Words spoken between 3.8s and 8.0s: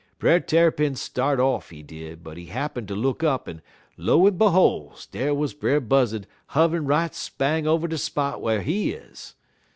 lo en beholes, dar wuz Brer Buzzud huv'rin' right spang over de